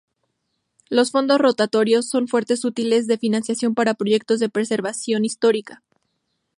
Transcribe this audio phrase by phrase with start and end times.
[0.89, 5.83] Los fondos rotatorios son fuentes útiles de financiación para proyectos de preservación histórica.